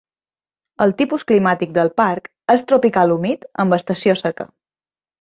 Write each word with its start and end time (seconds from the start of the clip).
El 0.85 0.93
tipus 1.01 1.25
climàtic 1.33 1.77
del 1.77 1.93
parc 2.03 2.31
és 2.57 2.67
tropical 2.73 3.17
humit 3.19 3.49
amb 3.67 3.81
estació 3.81 4.21
seca. 4.27 4.53